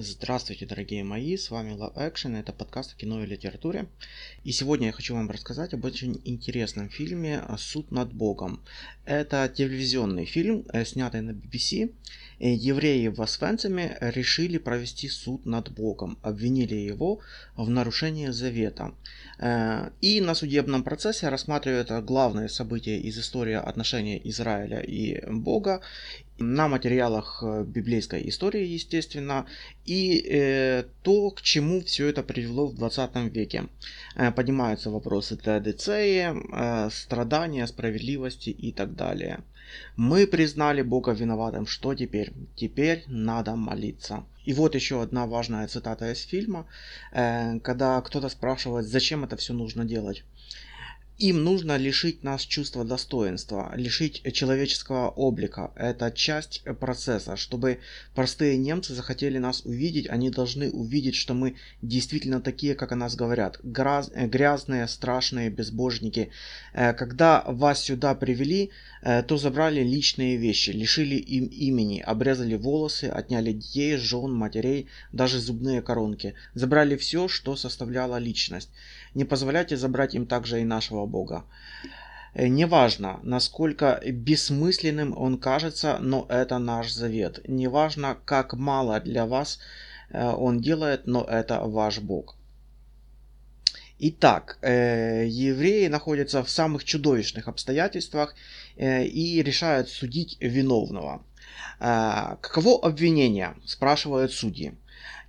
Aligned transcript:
Здравствуйте, 0.00 0.64
дорогие 0.64 1.02
мои, 1.02 1.36
с 1.36 1.50
вами 1.50 1.72
Love 1.72 1.96
Action, 1.96 2.38
это 2.38 2.52
подкаст 2.52 2.92
о 2.92 2.96
кино 2.96 3.24
и 3.24 3.26
литературе. 3.26 3.88
И 4.44 4.52
сегодня 4.52 4.86
я 4.86 4.92
хочу 4.92 5.12
вам 5.14 5.28
рассказать 5.28 5.74
об 5.74 5.84
очень 5.84 6.20
интересном 6.24 6.88
фильме 6.88 7.42
«Суд 7.58 7.90
над 7.90 8.12
Богом». 8.12 8.62
Это 9.04 9.52
телевизионный 9.52 10.24
фильм, 10.24 10.64
э, 10.72 10.84
снятый 10.84 11.22
на 11.22 11.32
BBC. 11.32 11.90
Э, 12.38 12.54
евреи 12.54 13.08
в 13.08 13.20
Освенциме 13.20 13.98
решили 14.00 14.58
провести 14.58 15.08
суд 15.08 15.44
над 15.46 15.72
Богом, 15.72 16.16
обвинили 16.22 16.76
его 16.76 17.18
в 17.56 17.68
нарушении 17.68 18.28
завета. 18.28 18.94
Э, 19.40 19.90
и 20.00 20.20
на 20.20 20.36
судебном 20.36 20.84
процессе 20.84 21.28
рассматривают 21.28 21.90
главные 22.04 22.48
события 22.48 23.00
из 23.00 23.18
истории 23.18 23.54
отношений 23.54 24.20
Израиля 24.22 24.78
и 24.78 25.28
Бога 25.28 25.80
на 26.38 26.68
материалах 26.68 27.42
э, 27.42 27.64
библейской 27.64 28.28
истории, 28.28 28.64
естественно, 28.64 29.46
и 29.84 30.20
э, 30.20 30.84
то, 31.02 31.30
к 31.30 31.42
чему 31.42 31.80
все 31.80 32.08
это 32.08 32.22
привело 32.22 32.66
в 32.66 32.74
20 32.74 33.16
веке. 33.34 33.64
Э, 34.14 34.30
поднимаются 34.30 34.90
вопросы 34.90 35.36
теодицеи, 35.36 36.90
страдания, 36.90 37.66
справедливости 37.66 38.50
и 38.50 38.72
так 38.72 38.94
далее. 38.94 39.40
Мы 39.96 40.26
признали 40.26 40.82
Бога 40.82 41.12
виноватым. 41.12 41.66
Что 41.66 41.94
теперь? 41.94 42.32
Теперь 42.56 43.04
надо 43.06 43.54
молиться. 43.54 44.24
И 44.46 44.54
вот 44.54 44.74
еще 44.74 45.02
одна 45.02 45.26
важная 45.26 45.68
цитата 45.68 46.10
из 46.10 46.22
фильма, 46.22 46.64
когда 47.12 48.00
кто-то 48.00 48.30
спрашивает, 48.30 48.86
зачем 48.86 49.24
это 49.24 49.36
все 49.36 49.52
нужно 49.52 49.84
делать. 49.84 50.24
Им 51.18 51.42
нужно 51.42 51.76
лишить 51.76 52.22
нас 52.22 52.42
чувства 52.42 52.84
достоинства, 52.84 53.72
лишить 53.74 54.22
человеческого 54.32 55.08
облика. 55.08 55.72
Это 55.74 56.12
часть 56.12 56.62
процесса. 56.78 57.36
Чтобы 57.36 57.80
простые 58.14 58.56
немцы 58.56 58.94
захотели 58.94 59.38
нас 59.38 59.62
увидеть, 59.64 60.08
они 60.08 60.30
должны 60.30 60.70
увидеть, 60.70 61.16
что 61.16 61.34
мы 61.34 61.56
действительно 61.82 62.40
такие, 62.40 62.76
как 62.76 62.92
о 62.92 62.96
нас 62.96 63.16
говорят. 63.16 63.58
Грязные, 63.64 64.86
страшные 64.86 65.50
безбожники. 65.50 66.30
Э, 66.72 66.92
когда 66.92 67.42
вас 67.48 67.80
сюда 67.80 68.14
привели, 68.14 68.70
э, 69.02 69.24
то 69.24 69.38
забрали 69.38 69.82
личные 69.82 70.36
вещи, 70.36 70.70
лишили 70.70 71.16
им 71.16 71.46
имени, 71.46 71.98
обрезали 71.98 72.54
волосы, 72.54 73.06
отняли 73.06 73.54
детей, 73.54 73.96
жен, 73.96 74.32
матерей, 74.32 74.86
даже 75.12 75.40
зубные 75.40 75.82
коронки. 75.82 76.34
Забрали 76.54 76.96
все, 76.96 77.26
что 77.26 77.56
составляло 77.56 78.18
личность. 78.18 78.70
Не 79.14 79.24
позволяйте 79.24 79.76
забрать 79.76 80.14
им 80.14 80.26
также 80.26 80.60
и 80.60 80.64
нашего 80.64 81.07
Бога. 81.08 81.44
Э, 82.34 82.46
неважно, 82.48 83.20
насколько 83.22 84.00
бессмысленным 84.04 85.16
он 85.16 85.38
кажется, 85.38 85.98
но 86.00 86.26
это 86.28 86.58
наш 86.58 86.92
завет. 86.92 87.40
Неважно, 87.48 88.16
как 88.24 88.54
мало 88.54 89.00
для 89.00 89.26
вас 89.26 89.58
э, 90.10 90.24
он 90.24 90.60
делает, 90.60 91.06
но 91.06 91.24
это 91.24 91.60
ваш 91.60 91.98
Бог. 91.98 92.36
Итак, 93.98 94.58
э, 94.62 95.26
евреи 95.26 95.88
находятся 95.88 96.44
в 96.44 96.50
самых 96.50 96.84
чудовищных 96.84 97.48
обстоятельствах 97.48 98.34
и 98.76 99.42
решают 99.44 99.88
судить 99.88 100.36
виновного. 100.40 101.20
Каково 101.80 102.78
обвинение? 102.86 103.56
Спрашивают 103.64 104.32
судьи. 104.32 104.74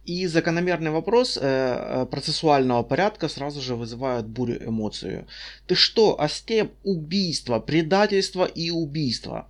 И 0.09 0.25
закономерный 0.25 0.89
вопрос 0.89 1.37
э, 1.37 1.41
э, 1.41 2.05
процессуального 2.07 2.81
порядка 2.81 3.29
сразу 3.29 3.61
же 3.61 3.75
вызывает 3.75 4.25
бурю 4.25 4.57
эмоцию. 4.57 5.27
Ты 5.67 5.75
что, 5.75 6.19
Остеп, 6.19 6.71
убийство, 6.83 7.59
предательство 7.59 8.45
и 8.45 8.71
убийство. 8.71 9.47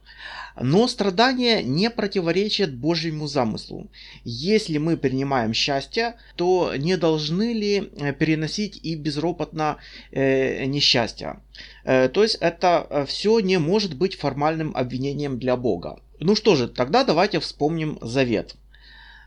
Но 0.60 0.90
страдания 0.90 1.64
не 1.64 1.90
противоречат 1.90 2.74
Божьему 2.74 3.28
замыслу. 3.28 3.88
Если 4.26 4.80
мы 4.80 4.98
принимаем 4.98 5.54
счастье, 5.54 6.16
то 6.36 6.74
не 6.76 6.98
должны 6.98 7.54
ли 7.54 7.78
э, 7.78 8.12
переносить 8.12 8.82
и 8.84 8.96
безропотно 8.96 9.78
несчастье? 10.12 11.40
То 11.86 12.22
есть 12.22 12.36
это 12.42 13.06
все 13.08 13.40
не 13.40 13.60
может 13.60 13.96
быть 13.96 14.16
формальным 14.16 14.76
обвинением 14.76 15.40
для 15.40 15.56
Бога. 15.56 16.00
Ну 16.20 16.36
что 16.36 16.56
же, 16.56 16.68
тогда 16.68 17.06
давайте 17.06 17.40
вспомним 17.40 17.98
завет. 18.02 18.58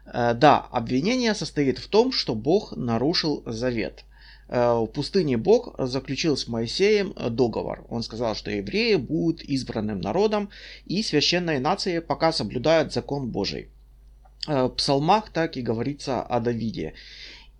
Э, 0.06 0.34
да, 0.34 0.58
обвинение 0.70 1.34
состоит 1.34 1.78
в 1.78 1.88
том, 1.88 2.12
что 2.12 2.34
Бог 2.34 2.76
нарушил 2.76 3.42
завет. 3.46 4.04
Э, 4.48 4.74
в 4.74 4.86
пустыне 4.86 5.36
Бог 5.36 5.74
заключил 5.78 6.36
с 6.36 6.48
Моисеем 6.48 7.14
договор. 7.30 7.84
Он 7.88 8.02
сказал, 8.02 8.34
что 8.34 8.50
евреи 8.50 8.96
будут 8.96 9.42
избранным 9.42 10.00
народом 10.00 10.50
и 10.86 11.02
священной 11.02 11.60
нацией, 11.60 12.00
пока 12.00 12.32
соблюдают 12.32 12.92
закон 12.92 13.30
Божий. 13.30 13.68
Э, 14.48 14.64
в 14.64 14.70
псалмах 14.70 15.30
так 15.30 15.56
и 15.56 15.62
говорится 15.62 16.22
о 16.22 16.40
Давиде. 16.40 16.94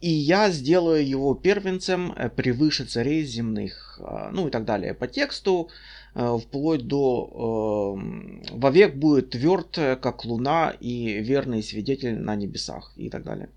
И 0.01 0.11
я 0.11 0.51
сделаю 0.51 1.07
его 1.07 1.33
первенцем 1.37 2.13
превыше 2.35 2.87
царей 2.87 3.23
земных. 3.23 4.01
Ну 4.33 4.49
и 4.49 4.51
так 4.51 4.65
далее. 4.65 4.95
По 4.95 5.07
тексту 5.07 5.69
Э, 5.69 5.71
вплоть 6.15 6.87
до 6.87 7.97
э, 7.97 8.55
вовек 8.55 8.95
будет 8.97 9.31
тверд, 9.31 9.79
как 10.01 10.25
луна, 10.25 10.75
и 10.81 11.21
верный 11.21 11.63
свидетель 11.63 12.19
на 12.19 12.37
небесах 12.37 12.93
и 12.97 13.09
так 13.09 13.23
далее. 13.23 13.49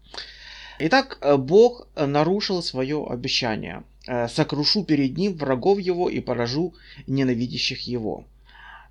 Итак, 0.79 1.17
э, 1.21 1.37
Бог 1.37 1.87
нарушил 1.95 2.61
свое 2.61 3.05
обещание. 3.05 3.83
Сокрушу 4.29 4.83
перед 4.83 5.17
ним 5.17 5.33
врагов 5.33 5.79
его 5.79 6.09
и 6.09 6.19
поражу 6.19 6.75
ненавидящих 7.07 7.81
его. 7.81 8.25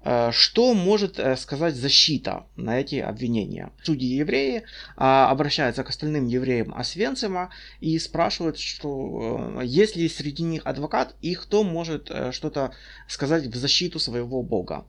Э, 0.04 0.30
что 0.32 0.74
может 0.74 1.18
э, 1.18 1.34
сказать 1.36 1.74
защита 1.74 2.46
на 2.56 2.78
эти 2.78 2.96
обвинения? 2.96 3.72
Судьи-евреи 3.82 4.64
а, 4.96 5.30
обращаются 5.30 5.82
к 5.82 5.88
остальным 5.88 6.26
евреям 6.26 6.74
Освенцима 6.74 7.50
и 7.80 7.98
спрашивают, 7.98 8.58
что 8.58 9.56
э, 9.60 9.64
есть 9.64 9.96
ли 9.96 10.08
среди 10.08 10.42
них 10.42 10.62
адвокат 10.66 11.14
и 11.22 11.34
кто 11.34 11.64
может 11.64 12.10
что-то 12.32 12.72
сказать 13.08 13.46
в 13.46 13.56
защиту 13.56 13.98
своего 13.98 14.42
бога. 14.42 14.84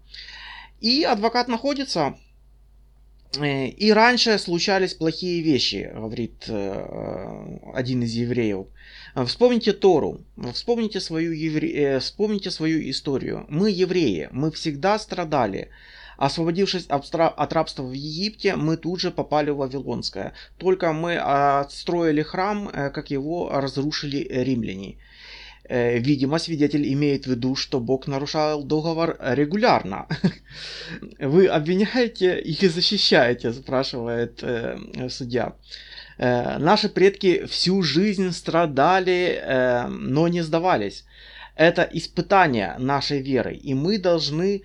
И 0.81 1.03
адвокат 1.03 1.47
находится, 1.47 2.17
и 3.41 3.91
раньше 3.91 4.37
случались 4.39 4.93
плохие 4.93 5.41
вещи, 5.41 5.91
говорит 5.93 6.47
один 6.47 8.03
из 8.03 8.13
евреев. 8.13 8.67
Вспомните 9.23 9.71
Тору, 9.71 10.25
вспомните 10.53 10.99
свою, 10.99 11.31
евре... 11.31 11.71
Э, 11.71 11.99
вспомните 11.99 12.51
свою 12.51 12.89
историю. 12.89 13.45
Мы 13.47 13.71
евреи, 13.71 14.27
мы 14.31 14.51
всегда 14.51 14.99
страдали. 14.99 15.69
Освободившись 16.17 16.85
от 16.87 17.53
рабства 17.53 17.83
в 17.83 17.93
Египте, 17.93 18.57
мы 18.57 18.75
тут 18.75 18.99
же 18.99 19.11
попали 19.11 19.51
в 19.51 19.57
Вавилонское. 19.57 20.33
Только 20.57 20.91
мы 20.91 21.17
отстроили 21.17 22.23
храм, 22.23 22.67
э, 22.67 22.89
как 22.89 23.09
его 23.09 23.49
разрушили 23.53 24.27
римляне. 24.29 24.97
Э, 25.67 25.97
видимо, 25.99 26.39
свидетель 26.39 26.91
имеет 26.93 27.25
в 27.25 27.31
виду, 27.31 27.55
что 27.55 27.79
Бог 27.79 28.07
нарушал 28.07 28.63
договор 28.63 29.17
регулярно. 29.19 30.07
Вы 31.19 31.47
обвиняете 31.47 32.39
и 32.39 32.67
защищаете, 32.67 33.53
спрашивает 33.53 34.43
судья. 35.09 35.55
Э, 36.17 36.57
наши 36.59 36.89
предки 36.89 37.45
всю 37.45 37.81
жизнь 37.81 38.31
страдали, 38.31 39.39
э, 39.41 39.87
но 39.87 40.27
не 40.27 40.41
сдавались. 40.41 41.05
Это 41.55 41.87
испытание 41.93 42.75
нашей 42.79 43.21
веры, 43.21 43.55
и 43.55 43.73
мы 43.73 43.97
должны 43.97 44.63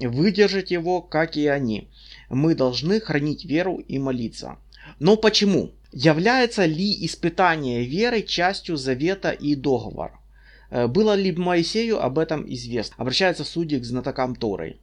выдержать 0.00 0.70
его, 0.70 1.00
как 1.02 1.36
и 1.36 1.46
они. 1.46 1.88
Мы 2.30 2.54
должны 2.54 3.00
хранить 3.00 3.44
веру 3.44 3.78
и 3.78 3.98
молиться. 3.98 4.58
Но 5.00 5.16
почему? 5.16 5.72
Является 5.92 6.64
ли 6.64 7.04
испытание 7.06 7.84
веры 7.84 8.22
частью 8.22 8.76
завета 8.76 9.30
и 9.30 9.54
договора? 9.54 10.17
Э, 10.70 10.86
было 10.86 11.14
ли 11.14 11.32
Моисею 11.32 12.02
об 12.02 12.18
этом 12.18 12.44
известно? 12.52 12.96
Обращается 12.98 13.44
судьи 13.44 13.78
к 13.78 13.84
знатокам 13.84 14.34
Торой. 14.34 14.78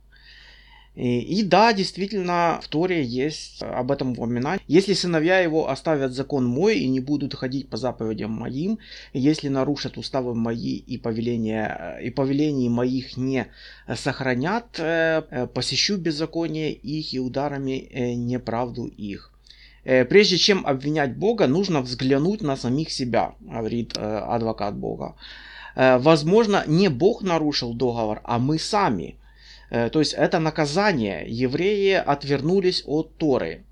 И, 0.96 1.20
и 1.20 1.44
да, 1.44 1.74
действительно, 1.74 2.60
в 2.64 2.68
Торе 2.70 3.04
есть 3.04 3.62
об 3.62 3.92
этом 3.92 4.12
упоминание. 4.12 4.62
Если 4.68 4.94
сыновья 4.94 5.40
его 5.40 5.70
оставят 5.70 6.14
закон 6.14 6.46
мой 6.46 6.80
и 6.80 6.88
не 6.88 7.02
будут 7.02 7.34
ходить 7.34 7.68
по 7.68 7.76
заповедям 7.76 8.32
моим, 8.32 8.80
если 9.14 9.50
нарушат 9.50 9.98
уставы 9.98 10.34
мои 10.34 10.78
и 10.78 10.98
повеления, 10.98 12.00
и 12.02 12.10
повелений 12.12 12.70
моих 12.70 13.18
не 13.18 13.48
сохранят, 13.94 14.80
э, 14.80 15.24
э, 15.30 15.48
посещу 15.48 15.98
беззаконие 15.98 16.72
их 16.72 17.14
и 17.14 17.20
ударами 17.20 17.90
э, 17.92 18.14
неправду 18.14 18.86
их. 18.86 19.32
Прежде 19.84 20.38
чем 20.38 20.66
обвинять 20.66 21.16
Бога, 21.16 21.46
нужно 21.46 21.82
взглянуть 21.82 22.42
на 22.42 22.58
самих 22.58 22.90
себя, 22.90 23.36
говорит 23.40 23.96
адвокат 23.96 24.76
Бога. 24.76 25.14
Возможно, 25.76 26.64
не 26.68 26.88
Бог 26.88 27.22
нарушил 27.22 27.74
договор, 27.74 28.22
а 28.24 28.40
мы 28.40 28.60
сами– 28.60 29.16
Э, 29.70 29.90
то 29.90 30.00
есть 30.00 30.14
это 30.14 30.40
наказание. 30.40 31.26
Евреи 31.28 31.94
отвернулись 31.94 32.84
от 32.86 33.18
Торы. 33.18 33.64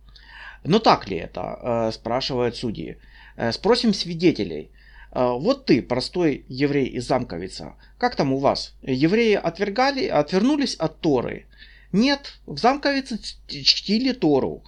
Но 0.63 0.79
так 0.79 1.07
ли 1.07 1.17
это, 1.17 1.59
э, 1.61 1.91
спрашивают 1.91 2.55
судьи. 2.55 2.97
Э, 3.35 3.51
спросим 3.51 3.94
свидетелей. 3.94 4.69
Вот 5.15 5.67
ты, 5.67 5.83
простой 5.83 6.44
еврей 6.47 6.88
из 6.88 7.05
Замковица, 7.05 7.75
как 8.00 8.15
там 8.15 8.33
у 8.33 8.39
вас? 8.39 8.73
Евреи 8.81 9.35
отвергали, 9.35 10.07
отвернулись 10.07 10.73
от 10.73 11.01
Торы? 11.01 11.45
Нет, 11.91 12.39
в 12.47 12.57
Замковице 12.57 13.19
чтили 13.47 14.13
Тору. 14.13 14.63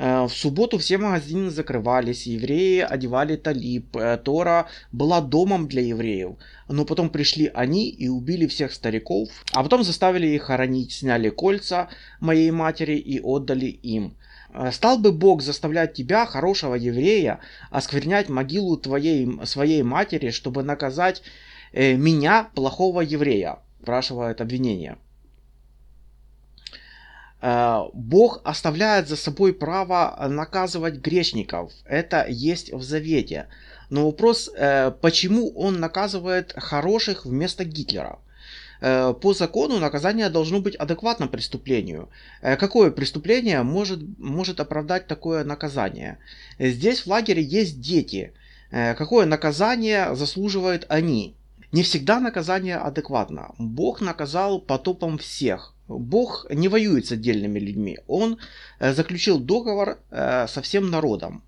Э, 0.00 0.24
в 0.24 0.30
субботу 0.30 0.78
все 0.78 0.96
магазины 0.96 1.50
закрывались, 1.50 2.26
евреи 2.26 2.80
одевали 2.80 3.36
талиб, 3.36 3.94
э, 3.96 4.16
Тора 4.16 4.66
была 4.92 5.20
домом 5.20 5.68
для 5.68 5.82
евреев. 5.82 6.36
Но 6.68 6.86
потом 6.86 7.10
пришли 7.10 7.50
они 7.52 7.90
и 7.90 8.08
убили 8.08 8.46
всех 8.46 8.72
стариков, 8.72 9.28
а 9.52 9.62
потом 9.62 9.82
заставили 9.82 10.26
их 10.28 10.44
хоронить, 10.44 10.92
сняли 10.92 11.28
кольца 11.28 11.90
моей 12.18 12.50
матери 12.50 12.96
и 12.96 13.20
отдали 13.20 13.66
им. 13.66 14.16
Э, 14.54 14.72
стал 14.72 14.98
бы 14.98 15.12
Бог 15.12 15.42
заставлять 15.42 15.92
тебя, 15.92 16.24
хорошего 16.24 16.76
еврея, 16.76 17.40
осквернять 17.70 18.30
могилу 18.30 18.78
твоей, 18.78 19.28
своей 19.44 19.82
матери, 19.82 20.30
чтобы 20.30 20.62
наказать 20.62 21.22
э, 21.72 21.92
меня, 21.92 22.48
плохого 22.54 23.02
еврея? 23.02 23.58
Спрашивает 23.82 24.40
обвинение. 24.40 24.96
Э, 27.40 27.88
Бог 27.92 28.40
оставляет 28.44 29.08
за 29.08 29.16
собой 29.16 29.52
право 29.52 30.16
наказывать 30.28 30.96
грешников. 30.96 31.72
Это 31.84 32.26
есть 32.28 32.72
в 32.72 32.82
завете. 32.82 33.46
Но 33.88 34.06
вопрос, 34.06 34.50
э, 34.54 34.92
почему 35.00 35.50
он 35.50 35.80
наказывает 35.80 36.52
хороших 36.56 37.24
вместо 37.24 37.64
Гитлера? 37.64 38.18
Э, 38.82 39.14
по 39.14 39.32
закону 39.32 39.78
наказание 39.78 40.28
должно 40.28 40.60
быть 40.60 40.76
адекватно 40.76 41.28
преступлению. 41.28 42.08
Какое 42.42 42.90
преступление 42.90 43.62
может, 43.62 44.00
может 44.18 44.60
оправдать 44.60 45.06
такое 45.06 45.44
наказание? 45.44 46.18
Здесь 46.58 47.00
в 47.00 47.06
лагере 47.06 47.42
есть 47.42 47.80
дети. 47.80 48.32
Какое 48.70 49.26
наказание 49.26 50.14
заслуживают 50.14 50.86
они? 50.88 51.34
Не 51.72 51.82
всегда 51.82 52.20
наказание 52.20 52.76
адекватно. 52.76 53.54
Бог 53.58 54.00
наказал 54.00 54.60
потопом 54.60 55.18
всех. 55.18 55.74
Бог 55.98 56.46
не 56.50 56.68
воюет 56.68 57.06
с 57.06 57.12
отдельными 57.12 57.58
людьми. 57.58 57.98
Он 58.06 58.38
э, 58.78 58.94
заключил 58.94 59.38
договор 59.38 59.98
э, 60.10 60.46
со 60.48 60.62
всем 60.62 60.90
народом. 60.90 61.42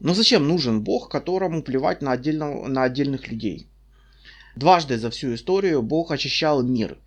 Но 0.00 0.14
зачем 0.14 0.48
нужен 0.48 0.82
Бог, 0.82 1.08
которому 1.08 1.62
плевать 1.62 2.02
на, 2.02 2.12
отдельно, 2.12 2.66
на 2.66 2.82
отдельных 2.82 3.28
людей? 3.28 3.68
Дважды 4.56 4.98
за 4.98 5.10
всю 5.10 5.34
историю 5.34 5.82
Бог 5.82 6.10
очищал 6.10 6.62
мир. 6.62 6.98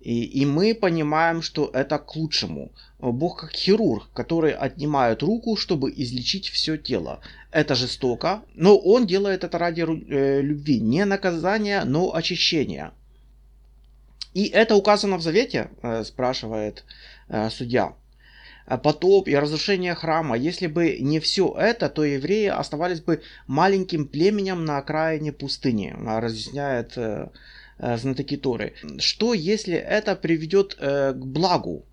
И, 0.00 0.24
и 0.24 0.44
мы 0.44 0.74
понимаем, 0.74 1.42
что 1.42 1.70
это 1.72 1.98
к 1.98 2.16
лучшему. 2.16 2.72
Бог 2.98 3.40
как 3.40 3.52
хирург, 3.52 4.08
который 4.12 4.52
отнимает 4.52 5.22
руку, 5.22 5.56
чтобы 5.56 5.92
излечить 5.94 6.48
все 6.48 6.76
тело. 6.76 7.20
Это 7.52 7.76
жестоко, 7.76 8.42
но 8.54 8.76
он 8.76 9.06
делает 9.06 9.44
это 9.44 9.58
ради 9.58 9.82
э, 9.82 10.40
любви. 10.42 10.80
Не 10.80 11.04
наказания, 11.04 11.84
но 11.84 12.12
очищения. 12.14 12.92
И 14.34 14.46
это 14.46 14.76
указано 14.76 15.16
в 15.18 15.22
Завете, 15.22 15.70
э, 15.82 16.04
спрашивает 16.04 16.84
э, 17.28 17.50
судья. 17.50 17.94
Э, 18.66 18.78
потоп 18.78 19.28
и 19.28 19.36
разрушение 19.36 19.94
храма. 19.94 20.36
Если 20.36 20.66
бы 20.66 20.98
не 21.00 21.20
все 21.20 21.54
это, 21.58 21.88
то 21.88 22.04
евреи 22.04 22.46
оставались 22.46 23.00
бы 23.00 23.22
маленьким 23.46 24.06
племенем 24.06 24.64
на 24.64 24.78
окраине 24.78 25.32
пустыни, 25.32 25.94
разъясняет 25.98 26.96
знатоки 27.78 28.36
Торы. 28.36 28.74
Что 28.98 29.34
если 29.34 29.74
это 29.74 30.14
приведет 30.14 30.76
к 30.76 31.14
благу, 31.16 31.84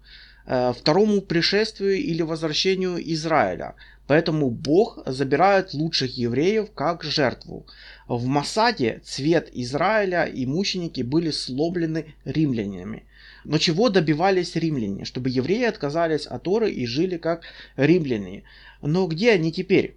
второму 0.45 1.21
пришествию 1.21 1.95
или 1.97 2.21
возвращению 2.21 2.97
Израиля? 3.13 3.75
Поэтому 4.09 4.49
Бог 4.49 4.97
забирает 5.05 5.75
лучших 5.75 6.17
евреев 6.17 6.71
как 6.73 7.03
жертву. 7.03 7.67
В 8.07 8.25
Масаде 8.25 9.01
цвет 9.03 9.51
Израиля 9.53 10.23
и 10.23 10.47
мученики 10.47 11.03
были 11.03 11.29
сломлены 11.29 12.15
римлянами. 12.25 13.03
Но 13.43 13.59
чего 13.59 13.89
добивались 13.89 14.55
римляне? 14.55 15.05
Чтобы 15.05 15.29
евреи 15.29 15.65
отказались 15.65 16.25
от 16.25 16.41
Торы 16.41 16.71
и 16.71 16.87
жили 16.87 17.17
как 17.17 17.43
римляне. 17.75 18.45
Но 18.81 19.05
где 19.05 19.33
они 19.33 19.51
теперь? 19.51 19.95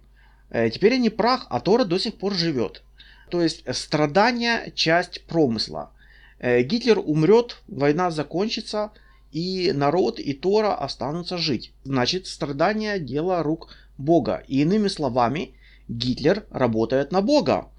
Э, 0.51 0.69
теперь 0.69 0.93
они 0.93 1.09
прах, 1.09 1.47
а 1.49 1.59
Тора 1.59 1.83
до 1.83 1.97
сих 1.97 2.13
пор 2.13 2.35
живет. 2.35 2.83
То 3.31 3.41
есть 3.41 3.63
страдания– 3.75 4.71
часть 4.75 5.23
промысла. 5.23 5.91
Э, 6.37 6.61
Гитлер 6.61 6.99
умрет, 6.99 7.63
война 7.67 8.11
закончится, 8.11 8.91
и 9.31 9.71
народ 9.73 10.19
и 10.19 10.33
Тора 10.33 10.75
останутся 10.75 11.39
жить. 11.39 11.71
Значит, 11.83 12.27
страдания– 12.27 12.99
дело 12.99 13.41
рук 13.41 13.69
Бога. 13.97 14.43
И 14.47 14.61
иными 14.61 14.87
словами, 14.87 15.53
Гитлер 15.87 16.45
работает 16.49 17.11
на 17.11 17.21
Бога. 17.21 17.69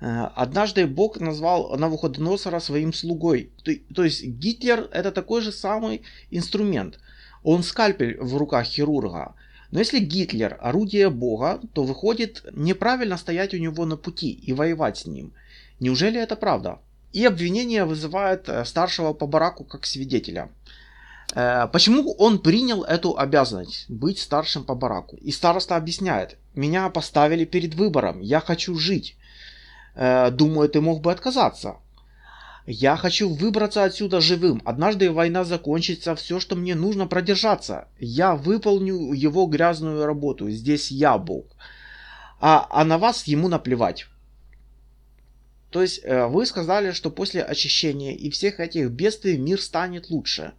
Э, 0.00 0.28
однажды 0.34 0.86
Бог 0.86 1.20
назвал 1.20 1.76
Навуходоносора 1.76 2.60
своим 2.60 2.92
слугой. 2.92 3.50
То, 3.62 3.72
то 3.94 4.04
есть 4.04 4.24
Гитлер 4.24 4.88
это 4.92 5.12
такой 5.12 5.42
же 5.42 5.52
самый 5.52 6.02
инструмент. 6.30 6.98
Он 7.42 7.62
скальпель 7.62 8.18
в 8.20 8.36
руках 8.36 8.64
хирурга. 8.66 9.34
Но 9.70 9.78
если 9.78 10.00
Гитлер 10.00 10.58
орудие 10.60 11.08
Бога, 11.08 11.60
то 11.72 11.84
выходит 11.84 12.44
неправильно 12.52 13.16
стоять 13.16 13.54
у 13.54 13.58
него 13.58 13.86
на 13.86 13.96
пути 13.96 14.30
и 14.30 14.52
воевать 14.52 14.98
с 14.98 15.06
ним. 15.06 15.32
Неужели 15.80 16.20
это 16.20 16.36
правда? 16.36 16.78
И 17.12 17.24
обвинение 17.24 17.84
вызывает 17.84 18.48
э, 18.48 18.64
старшего 18.64 19.12
по 19.12 19.26
бараку 19.26 19.64
как 19.64 19.86
свидетеля. 19.86 20.50
Э, 21.34 21.66
почему 21.72 22.12
он 22.18 22.38
принял 22.38 22.84
эту 22.84 23.18
обязанность 23.18 23.88
быть 23.88 24.18
старшим 24.18 24.64
по 24.64 24.74
бараку? 24.74 25.16
И 25.16 25.30
староста 25.32 25.76
объясняет, 25.76 26.36
меня 26.54 26.88
поставили 26.90 27.44
перед 27.44 27.74
выбором, 27.74 28.20
я 28.20 28.40
хочу 28.40 28.76
жить. 28.76 29.16
Э, 29.94 30.30
думаю, 30.30 30.68
ты 30.68 30.80
мог 30.80 31.00
бы 31.00 31.10
отказаться. 31.10 31.76
Я 32.66 32.96
хочу 32.96 33.28
выбраться 33.28 33.82
отсюда 33.82 34.20
живым. 34.20 34.62
Однажды 34.64 35.10
война 35.10 35.42
закончится, 35.44 36.14
все, 36.14 36.38
что 36.38 36.54
мне 36.54 36.74
нужно, 36.76 37.06
продержаться. 37.06 37.88
Я 37.98 38.36
выполню 38.36 39.12
его 39.12 39.46
грязную 39.46 40.06
работу. 40.06 40.48
Здесь 40.48 40.92
я 40.92 41.18
Бог. 41.18 41.46
А, 42.40 42.68
а 42.70 42.84
на 42.84 42.98
вас 42.98 43.24
ему 43.24 43.48
наплевать. 43.48 44.06
То 45.70 45.82
есть 45.82 46.02
э, 46.04 46.26
вы 46.26 46.46
сказали, 46.46 46.92
что 46.92 47.10
после 47.10 47.42
очищения 47.42 48.12
и 48.12 48.30
всех 48.30 48.60
этих 48.60 48.90
бедствий 48.90 49.38
мир 49.38 49.60
станет 49.60 50.10
лучше. 50.10 50.52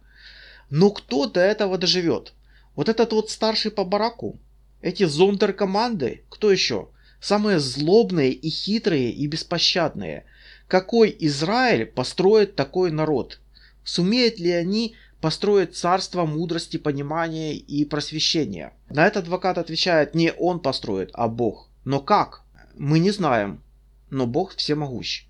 Но 0.70 0.90
кто 0.90 1.26
до 1.26 1.40
этого 1.40 1.78
доживет? 1.78 2.32
Вот 2.76 2.88
этот 2.88 3.12
вот 3.12 3.30
старший 3.30 3.70
по 3.70 3.84
бараку? 3.84 4.38
Эти 4.80 5.04
зондеркоманды? 5.04 6.24
Кто 6.28 6.50
еще? 6.50 6.88
Самые 7.20 7.58
злобные 7.58 8.32
и 8.32 8.50
хитрые 8.50 9.10
и 9.10 9.26
беспощадные. 9.26 10.24
Какой 10.68 11.14
Израиль 11.20 11.86
построит 11.86 12.56
такой 12.56 12.90
народ? 12.90 13.40
Сумеют 13.84 14.38
ли 14.38 14.50
они 14.50 14.96
построить 15.20 15.76
царство 15.76 16.26
мудрости, 16.26 16.76
понимания 16.76 17.54
и 17.54 17.84
просвещения? 17.84 18.72
На 18.90 19.06
это 19.06 19.20
адвокат 19.20 19.58
отвечает, 19.58 20.14
не 20.14 20.32
он 20.32 20.60
построит, 20.60 21.10
а 21.14 21.28
Бог. 21.28 21.70
Но 21.84 22.00
как? 22.00 22.42
Мы 22.76 22.98
не 22.98 23.10
знаем. 23.10 23.62
Но 24.10 24.26
Бог 24.26 24.54
всемогущ. 24.54 25.26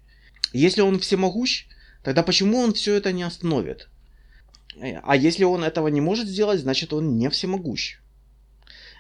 Если 0.53 0.81
он 0.81 0.99
всемогущ, 0.99 1.67
тогда 2.03 2.23
почему 2.23 2.59
он 2.59 2.75
все 2.75 2.95
это 2.95 3.13
не 3.13 3.23
остановит? 3.23 3.89
Э, 4.77 5.01
а 5.03 5.17
если 5.17 5.45
он 5.45 5.65
этого 5.65 5.89
не 5.89 6.01
может 6.01 6.29
сделать, 6.29 6.61
значит 6.61 6.93
он 6.93 7.17
не 7.17 7.29
всемогущ. 7.29 7.99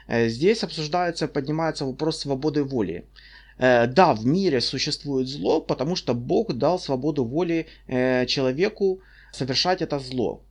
Э, 0.06 0.28
здесь 0.28 0.62
обсуждается, 0.62 1.28
поднимается 1.28 1.84
вопрос 1.84 2.20
свободы 2.20 2.64
воли. 2.64 3.04
Э, 3.58 3.86
да, 3.86 4.14
в 4.14 4.26
мире 4.26 4.60
существует 4.60 5.28
зло, 5.28 5.60
потому 5.60 5.96
что 5.96 6.14
Бог 6.14 6.52
дал 6.54 6.78
свободу 6.78 7.24
воли 7.24 7.66
человеку 8.26 9.00
совершать 9.32 9.82
это 9.82 9.98
зло. 9.98 10.42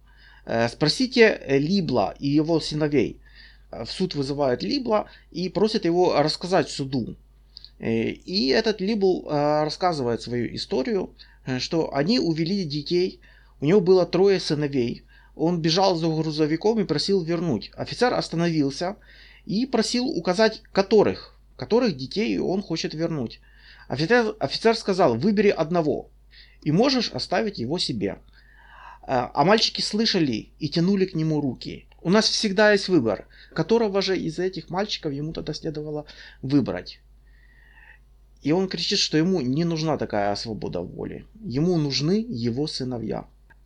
Спросите 0.70 1.42
Либла 1.48 2.16
и 2.20 2.28
его 2.28 2.60
сыновей. 2.60 3.22
В 3.72 3.88
суд 3.88 4.14
вызывает 4.14 4.62
Либла 4.62 5.08
и 5.32 5.50
просит 5.50 5.86
его 5.86 6.22
рассказать 6.22 6.70
суду. 6.70 7.16
И 7.80 8.54
этот 8.54 8.82
Либл 8.82 9.26
рассказывает 9.30 10.22
свою 10.22 10.54
историю, 10.54 11.12
что 11.60 11.96
они 11.96 12.20
увели 12.20 12.66
детей, 12.66 13.22
у 13.62 13.66
него 13.66 13.80
было 13.80 14.06
трое 14.06 14.42
сыновей, 14.42 15.04
он 15.36 15.62
бежал 15.62 15.96
за 15.96 16.08
грузовиком 16.08 16.80
и 16.80 16.86
просил 16.86 17.24
вернуть. 17.24 17.72
Офицер 17.76 18.14
остановился 18.14 18.98
и 19.46 19.66
просил 19.66 20.06
указать 20.08 20.62
которых, 20.72 21.36
которых 21.58 21.98
детей 21.98 22.38
он 22.38 22.62
хочет 22.62 22.94
вернуть. 22.94 23.40
Офицер, 23.88 24.36
офицер 24.40 24.76
сказал, 24.76 25.18
выбери 25.18 25.50
одного 25.50 26.10
и 26.62 26.72
можешь 26.72 27.12
оставить 27.12 27.60
его 27.60 27.78
себе. 27.78 28.20
А, 29.02 29.32
а 29.34 29.44
мальчики 29.44 29.82
слышали 29.82 30.50
и 30.60 30.70
тянули 30.70 31.06
к 31.06 31.16
нему 31.16 31.42
руки. 31.42 31.86
У 32.02 32.10
нас 32.10 32.28
всегда 32.28 32.72
есть 32.72 32.90
выбор, 32.90 33.28
которого 33.54 34.02
же 34.02 34.18
из 34.18 34.40
этих 34.40 34.70
мальчиков 34.70 35.14
ему 35.14 35.34
тогда 35.34 35.54
следовало 35.54 36.06
выбрать. 36.42 37.00
И 38.42 38.52
он 38.52 38.68
кричит, 38.68 39.00
что 39.00 39.18
ему 39.18 39.40
не 39.42 39.64
нужна 39.64 39.98
такая 39.98 40.36
свобода 40.36 40.82
воли. 40.82 41.26
Ему 41.46 41.78
нужны 41.78 42.26
его 42.28 42.68
сыновья. 42.68 43.26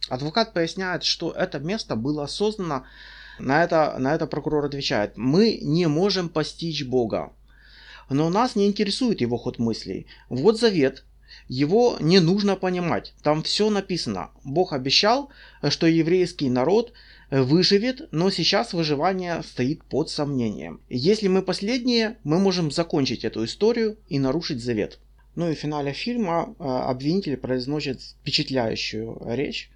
Адвокат 0.09 0.53
поясняет, 0.53 1.03
что 1.03 1.31
это 1.31 1.59
место 1.59 1.95
было 1.95 2.27
создано, 2.27 2.85
на 3.39 3.63
это, 3.63 3.95
на 3.99 4.15
это 4.15 4.25
прокурор 4.25 4.65
отвечает, 4.65 5.17
мы 5.17 5.59
не 5.61 5.87
можем 5.87 6.29
постичь 6.29 6.83
Бога. 6.83 7.33
Но 8.09 8.29
нас 8.29 8.55
не 8.55 8.67
интересует 8.67 9.21
его 9.21 9.37
ход 9.37 9.59
мыслей. 9.59 10.07
Вот 10.29 10.59
завет, 10.59 11.03
его 11.47 11.97
не 11.99 12.19
нужно 12.19 12.55
понимать. 12.55 13.13
Там 13.21 13.43
все 13.43 13.69
написано. 13.69 14.31
Бог 14.43 14.73
обещал, 14.73 15.29
что 15.69 15.87
еврейский 15.87 16.49
народ 16.49 16.93
выживет, 17.29 18.07
но 18.11 18.29
сейчас 18.29 18.73
выживание 18.73 19.43
стоит 19.43 19.83
под 19.83 20.09
сомнением. 20.09 20.79
Если 20.89 21.27
мы 21.27 21.41
последние, 21.41 22.17
мы 22.23 22.39
можем 22.39 22.71
закончить 22.71 23.25
эту 23.25 23.43
историю 23.43 23.97
и 24.07 24.19
нарушить 24.19 24.63
завет. 24.63 24.99
Ну 25.35 25.51
и 25.51 25.55
в 25.55 25.59
финале 25.59 25.93
фильма 25.93 26.55
э, 26.57 26.63
обвинитель 26.63 27.37
произносит 27.37 28.01
впечатляющую 28.01 29.21
речь. 29.35 29.69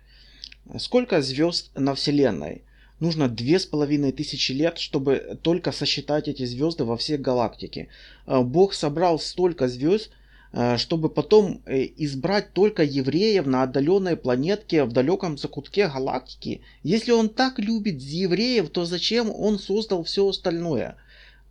Сколько 0.78 1.22
звезд 1.22 1.72
на 1.76 1.96
Вселенной? 1.96 2.64
Нужно 3.00 3.28
две 3.28 3.60
с 3.60 3.66
половиной 3.66 4.12
тысячи 4.12 4.52
лет, 4.52 4.78
чтобы 4.78 5.40
только 5.42 5.72
сосчитать 5.72 6.28
эти 6.28 6.46
звезды 6.46 6.84
во 6.84 6.98
всей 6.98 7.18
галактике. 7.18 7.88
Э, 8.28 8.42
Бог 8.42 8.74
собрал 8.74 9.20
столько 9.20 9.68
звезд, 9.68 10.12
Э, 10.54 10.78
чтобы 10.78 11.10
потом 11.10 11.62
э, 11.66 11.86
избрать 11.98 12.52
только 12.52 12.84
евреев 12.84 13.46
на 13.46 13.64
отдаленной 13.64 14.18
планетке 14.18 14.84
в 14.84 14.92
далеком 14.92 15.38
закутке 15.38 15.88
галактики. 15.88 16.62
Если 16.84 17.12
он 17.12 17.30
так 17.30 17.58
любит 17.58 18.02
евреев, 18.02 18.70
то 18.70 18.86
зачем 18.86 19.32
он 19.32 19.60
создал 19.60 20.04
все 20.04 20.28
остальное? 20.28 20.98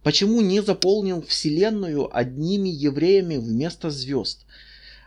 Почему 0.02 0.42
не 0.42 0.60
заполнил 0.60 1.22
Вселенную 1.22 2.14
одними 2.14 2.68
евреями 2.68 3.36
вместо 3.38 3.90
звезд? 3.90 4.44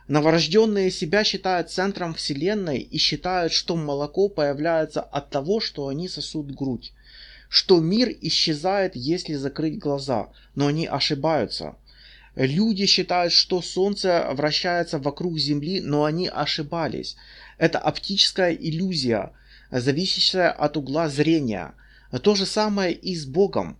Новорожденные 0.07 0.91
себя 0.91 1.23
считают 1.23 1.71
центром 1.71 2.13
Вселенной 2.13 2.79
и 2.79 2.97
считают, 2.97 3.53
что 3.53 3.75
молоко 3.75 4.27
появляется 4.27 5.01
от 5.01 5.29
того, 5.29 5.61
что 5.61 5.87
они 5.87 6.09
сосут 6.09 6.53
грудь. 6.53 6.93
Что 7.47 7.79
мир 7.79 8.09
исчезает, 8.21 8.95
если 8.95 9.35
закрыть 9.35 9.79
глаза. 9.79 10.29
Но 10.55 10.67
они 10.67 10.87
ошибаются. 10.87 11.75
Люди 12.35 12.85
считают, 12.85 13.31
что 13.31 13.61
Солнце 13.61 14.27
вращается 14.31 14.97
вокруг 14.97 15.37
Земли, 15.37 15.79
но 15.79 16.03
они 16.03 16.27
ошибались. 16.27 17.15
Это 17.57 17.77
оптическая 17.77 18.53
иллюзия, 18.53 19.31
зависящая 19.71 20.51
от 20.51 20.75
угла 20.75 21.09
зрения. 21.09 21.75
То 22.23 22.35
же 22.35 22.45
самое 22.45 22.93
и 22.93 23.15
с 23.15 23.25
Богом. 23.25 23.77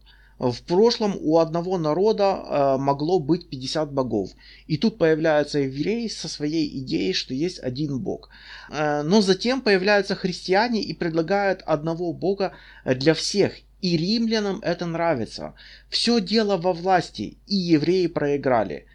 В 0.52 0.64
прошлом 0.64 1.18
у 1.22 1.38
одного 1.38 1.78
народа 1.78 2.44
э, 2.44 2.78
могло 2.78 3.20
быть 3.20 3.50
50 3.50 3.94
богов. 3.94 4.32
И 4.68 4.78
тут 4.78 4.98
появляется 4.98 5.60
еврей 5.60 6.10
со 6.10 6.28
своей 6.28 6.68
идеей, 6.80 7.14
что 7.14 7.34
есть 7.34 7.60
один 7.60 8.00
бог. 8.00 8.30
Э, 8.70 9.04
но 9.04 9.22
затем 9.22 9.62
появляются 9.62 10.16
христиане 10.16 10.82
и 10.82 10.94
предлагают 10.94 11.62
одного 11.62 12.12
бога 12.12 12.52
для 12.84 13.14
всех. 13.14 13.54
И 13.82 13.96
римлянам 13.96 14.60
это 14.62 14.86
нравится. 14.86 15.54
Все 15.90 16.20
дело 16.20 16.58
во 16.58 16.74
власти, 16.74 17.38
и 17.48 17.56
евреи 17.56 18.08
проиграли. 18.08 18.86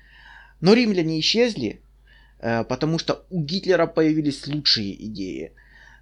Но 0.61 0.75
римляне 0.75 1.19
исчезли, 1.21 1.81
э, 2.41 2.65
потому 2.65 2.99
что 2.99 3.25
у 3.31 3.43
Гитлера 3.43 3.87
появились 3.87 4.47
лучшие 4.47 5.03
идеи. 5.07 5.53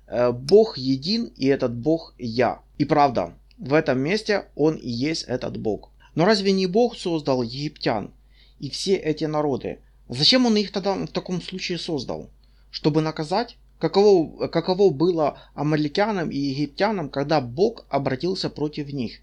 Э, 0.09 0.33
бог 0.33 0.77
един, 0.77 1.27
и 1.37 1.47
этот 1.47 1.73
Бог 1.73 2.15
я. 2.19 2.63
И 2.79 2.85
правда, 2.85 3.35
в 3.59 3.73
этом 3.73 3.99
месте 3.99 4.47
он 4.55 4.77
и 4.77 4.89
есть 4.89 5.25
этот 5.25 5.57
Бог. 5.59 5.91
Но 6.15 6.25
разве 6.25 6.53
не 6.53 6.67
Бог 6.67 6.97
создал 6.97 7.43
египтян 7.43 8.11
и 8.59 8.71
все 8.71 8.97
эти 8.97 9.25
народы? 9.25 9.81
Зачем 10.09 10.47
он 10.47 10.57
их 10.57 10.73
тогда 10.73 10.95
в 10.95 11.09
таком 11.09 11.43
случае 11.43 11.79
создал? 11.79 12.31
Чтобы 12.71 13.01
наказать? 13.01 13.57
каково, 13.79 14.49
каково 14.49 14.91
было 14.91 15.39
амаликянам 15.55 16.31
и 16.31 16.39
египтянам, 16.39 17.09
когда 17.09 17.41
Бог 17.41 17.85
обратился 17.89 18.51
против 18.51 18.93
них. 18.93 19.21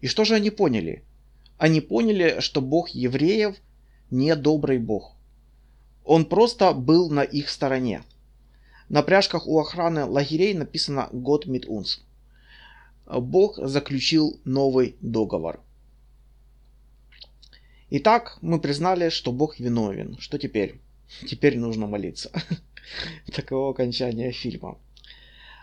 И 0.00 0.06
что 0.06 0.24
же 0.24 0.34
они 0.34 0.50
поняли? 0.50 1.04
Они 1.58 1.80
поняли, 1.80 2.40
что 2.40 2.60
Бог 2.60 2.90
евреев 2.90 3.56
не 4.10 4.34
добрый 4.34 4.78
Бог. 4.78 5.12
Он 6.04 6.24
просто 6.24 6.72
был 6.72 7.10
на 7.10 7.22
их 7.22 7.48
стороне. 7.48 8.02
На 8.88 9.02
пряжках 9.02 9.46
у 9.46 9.58
охраны 9.58 10.04
лагерей 10.04 10.54
написано 10.54 11.08
«Год 11.12 11.46
мит 11.46 11.66
унс». 11.68 12.00
Бог 13.06 13.56
заключил 13.56 14.40
новый 14.44 14.96
договор. 15.00 15.60
Итак, 17.90 18.38
мы 18.40 18.58
признали, 18.58 19.10
что 19.10 19.32
Бог 19.32 19.60
виновен. 19.60 20.16
Что 20.18 20.38
теперь? 20.38 20.80
Теперь 21.26 21.58
нужно 21.58 21.86
молиться. 21.86 22.30
Таково 23.34 23.70
окончание 23.70 24.32
фильма. 24.32 24.78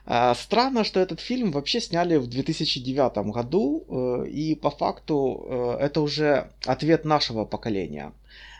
А, 0.06 0.34
странно, 0.36 0.84
что 0.84 1.00
этот 1.00 1.20
фильм 1.20 1.52
вообще 1.52 1.82
сняли 1.82 2.18
в 2.18 2.28
2009 2.28 3.32
году, 3.32 3.86
э, 3.88 4.28
и 4.30 4.56
по 4.56 4.72
факту 4.72 5.46
э, 5.48 5.78
это 5.82 6.02
уже 6.02 6.52
ответ 6.66 7.06
нашего 7.06 7.46
поколения. 7.46 8.14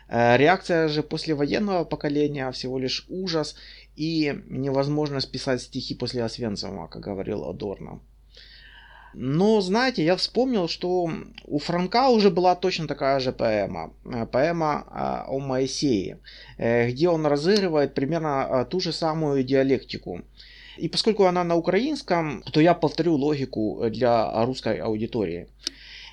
Э, 0.08 0.36
реакция 0.36 0.88
же 0.88 1.02
послевоенного 1.02 1.84
поколения 1.84 2.50
всего 2.52 2.78
лишь 2.78 3.06
ужас 3.08 3.56
и 3.96 4.42
невозможность 4.48 5.30
писать 5.30 5.62
стихи 5.62 5.94
после 5.94 6.24
Освенцима, 6.24 6.88
как 6.88 7.02
говорил 7.02 7.44
Адорно. 7.44 8.00
Но, 9.14 9.60
знаете, 9.60 10.04
я 10.04 10.16
вспомнил, 10.16 10.68
что 10.68 11.10
у 11.44 11.58
Франка 11.58 12.08
уже 12.08 12.30
была 12.30 12.54
точно 12.54 12.86
такая 12.86 13.20
же 13.20 13.32
поэма. 13.32 13.92
Э, 14.04 14.26
поэма 14.26 14.84
а, 14.88 15.24
о 15.28 15.38
Моисее, 15.38 16.18
э, 16.58 16.90
где 16.90 17.08
он 17.08 17.26
разыгрывает 17.26 17.94
примерно 17.94 18.66
ту 18.70 18.80
же 18.80 18.92
самую 18.92 19.42
диалектику. 19.42 20.22
И 20.78 20.88
поскольку 20.88 21.24
она 21.24 21.44
на 21.44 21.56
украинском, 21.56 22.42
то 22.52 22.60
я 22.60 22.74
повторю 22.74 23.16
логику 23.16 23.82
для 23.90 24.44
русской 24.44 24.78
аудитории. 24.78 25.48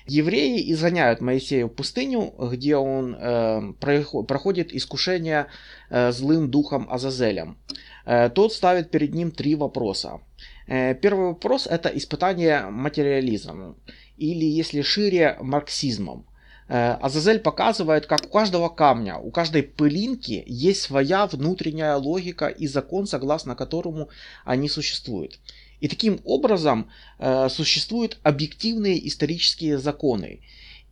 Евреи 0.08 0.72
изгоняют 0.72 1.20
Моисея 1.20 1.66
в 1.66 1.68
пустыню, 1.68 2.32
где 2.52 2.76
он 2.76 3.14
э, 3.14 3.72
проходит 3.78 4.72
искушение 4.72 5.48
э, 5.90 6.12
злым 6.12 6.50
духом 6.50 6.88
Азазелем. 6.90 7.58
Э, 8.06 8.30
тот 8.30 8.54
ставит 8.54 8.90
перед 8.90 9.14
ним 9.14 9.30
три 9.30 9.54
вопроса. 9.54 10.20
Э, 10.68 10.94
первый 10.94 11.28
вопрос– 11.28 11.66
это 11.70 11.88
испытание 11.88 12.66
материализмом, 12.70 13.76
или, 14.18 14.44
если 14.44 14.82
шире, 14.82 15.36
марксизмом. 15.40 16.26
Э, 16.68 16.98
Азазель 17.00 17.38
показывает, 17.38 18.06
как 18.06 18.26
у 18.26 18.28
каждого 18.28 18.68
камня, 18.68 19.16
у 19.16 19.30
каждой 19.30 19.62
пылинки 19.62 20.44
есть 20.46 20.82
своя 20.82 21.26
внутренняя 21.26 21.96
логика 21.96 22.48
и 22.48 22.66
закон, 22.66 23.06
согласно 23.06 23.56
которому 23.56 24.10
они 24.44 24.68
существуют. 24.68 25.40
И 25.80 25.88
таким 25.88 26.20
образом 26.24 26.90
э, 27.18 27.48
существуют 27.48 28.18
объективные 28.22 29.06
исторические 29.08 29.78
законы. 29.78 30.40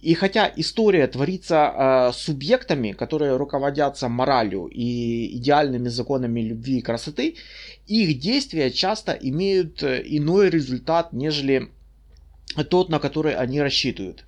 И 0.00 0.15
хотя 0.15 0.53
история 0.55 1.07
творится 1.07 1.73
э, 1.75 2.12
субъектами, 2.12 2.93
которые 2.93 3.37
руководятся 3.37 4.09
моралью 4.09 4.67
и 4.67 5.37
идеальными 5.38 5.88
законами 5.88 6.41
любви 6.41 6.79
и 6.79 6.83
красоты, 6.83 7.37
их 7.87 8.19
действия 8.19 8.71
часто 8.71 9.12
имеют 9.12 9.83
э, 9.83 10.03
иной 10.05 10.50
результат, 10.50 11.12
нежели 11.12 11.71
тот, 12.69 12.91
на 12.91 12.99
который 12.99 13.35
они 13.35 13.61
рассчитывают. 13.62 14.25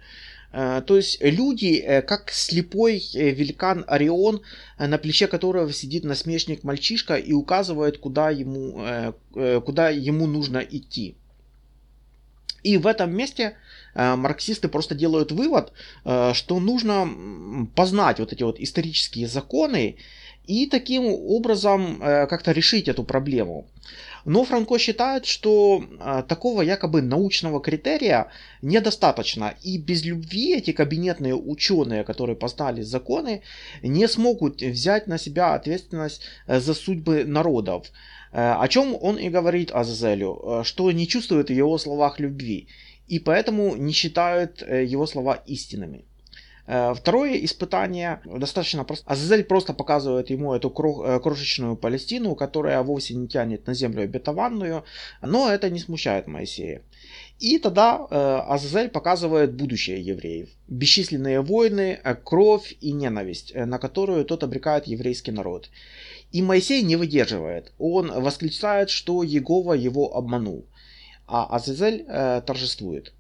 Э, 0.53 0.83
то 0.87 0.97
есть 0.97 1.19
люди, 1.21 1.75
э, 1.75 2.01
как 2.01 2.31
слепой 2.31 3.05
великан 3.13 3.85
Орион, 3.87 4.41
на 4.79 4.97
плече 4.97 5.27
которого 5.27 5.71
сидит 5.75 6.03
насмешник 6.03 6.65
мальчишка 6.65 7.17
и 7.17 7.35
указывает, 7.35 7.99
куда 7.99 8.31
ему, 8.31 9.13
куда 9.33 9.91
ему 9.91 10.27
нужно 10.27 10.59
идти. 10.59 11.15
И 12.63 12.79
в 12.79 12.87
этом 12.87 13.15
месте 13.15 13.57
марксисты 13.95 14.69
просто 14.69 14.95
делают 14.95 15.33
вывод, 15.33 15.73
э, 16.05 16.33
что 16.35 16.61
нужно 16.61 17.67
познать 17.75 18.19
вот 18.19 18.33
эти 18.33 18.43
вот 18.43 18.61
исторические 18.61 19.27
законы 19.27 19.97
и 20.47 20.67
таким 20.67 21.05
образом 21.07 22.03
э, 22.03 22.27
как-то 22.27 22.53
решить 22.53 22.89
эту 22.89 23.05
проблему. 23.05 23.67
Но 24.25 24.45
Франко 24.45 24.79
считает, 24.79 25.25
что 25.25 25.83
такого 26.29 26.61
якобы 26.61 27.01
научного 27.01 27.61
критерия 27.61 28.31
недостаточно. 28.61 29.55
И 29.63 29.79
без 29.79 30.05
любви 30.05 30.55
эти 30.55 30.73
кабинетные 30.73 31.35
ученые, 31.35 32.05
которые 32.05 32.37
познали 32.37 32.83
законы, 32.83 33.41
не 33.83 34.07
смогут 34.07 34.61
взять 34.61 35.07
на 35.07 35.17
себя 35.17 35.55
ответственность 35.55 36.21
за 36.47 36.75
судьбы 36.75 37.25
народов. 37.25 37.87
О 38.33 38.69
чем 38.69 38.95
он 39.01 39.17
и 39.17 39.31
говорит 39.31 39.71
Азазелю, 39.73 40.61
что 40.65 40.93
не 40.93 41.09
чувствует 41.09 41.49
в 41.49 41.55
его 41.55 41.79
словах 41.79 42.21
любви 42.21 42.69
и 43.09 43.19
поэтому 43.19 43.75
не 43.77 43.93
считают 43.93 44.63
э, 44.63 44.85
его 44.85 45.07
слова 45.07 45.35
истинными. 45.47 46.05
Э, 46.67 46.93
второе 46.95 47.43
испытание 47.45 48.21
достаточно 48.25 48.85
просто. 48.85 49.11
Азазель 49.11 49.45
просто 49.45 49.73
показывает 49.73 50.31
ему 50.31 50.53
эту 50.53 50.69
э, 50.69 51.21
крошечную 51.21 51.77
Палестину, 51.77 52.35
которая 52.35 52.83
вовсе 52.83 53.15
не 53.15 53.27
тянет 53.27 53.67
на 53.67 53.75
землю 53.75 54.03
обетованную, 54.03 54.85
но 55.23 55.51
это 55.51 55.71
не 55.71 55.79
смущает 55.79 56.27
Моисея. 56.27 56.83
И 57.41 57.59
тогда 57.59 58.05
Азазель 58.49 58.89
показывает 58.89 59.55
будущее 59.55 60.01
евреев. 60.01 60.49
Бесчисленные 60.67 61.41
войны, 61.41 62.01
кровь 62.25 62.77
и 62.81 62.91
ненависть, 62.91 63.55
на 63.55 63.79
которую 63.79 64.25
тот 64.25 64.43
обрекает 64.43 64.89
еврейский 64.89 65.31
народ. 65.31 65.71
И 66.33 66.43
Моисей 66.43 66.83
не 66.83 66.97
выдерживает. 66.97 67.73
Он 67.79 68.11
восклицает, 68.11 68.91
что 68.91 69.23
Егова 69.23 69.75
его 69.75 70.17
обманул 70.17 70.67
а 71.29 71.47
Азазель 71.57 72.05
э, 72.09 72.43
торжествует. 72.47 73.13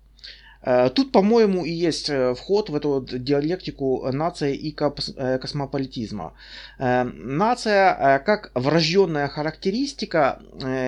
Э, 0.62 0.90
тут, 0.90 1.12
по-моему, 1.12 1.64
и 1.64 1.70
есть 1.70 2.10
э, 2.10 2.34
вход 2.34 2.68
в 2.68 2.74
эту 2.74 3.00
диалектику 3.00 4.10
нации 4.12 4.54
и 4.56 4.76
э, 4.76 5.38
космополитизма. 5.38 6.34
Нация, 6.78 8.18
как 8.18 8.50
врожденная 8.54 9.28
характеристика, 9.28 10.40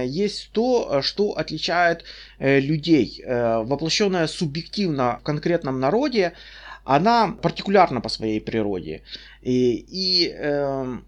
есть 0.04 0.50
то, 0.52 1.02
что 1.02 1.32
отличает 1.32 2.04
людей. 2.38 3.22
Воплощенная 3.26 4.26
субъективно 4.26 5.18
в 5.20 5.22
конкретном 5.22 5.80
народе, 5.80 6.32
она 6.84 7.28
партикулярна 7.28 8.00
по 8.00 8.08
своей 8.08 8.40
природе. 8.40 9.02
И, 9.42 9.84
и 9.88 10.28
эм, 10.28 11.04